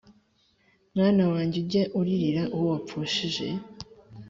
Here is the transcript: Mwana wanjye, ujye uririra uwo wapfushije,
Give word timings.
Mwana 0.95 1.23
wanjye, 1.33 1.57
ujye 1.61 1.83
uririra 1.99 2.43
uwo 2.55 2.65
wapfushije, 2.71 3.45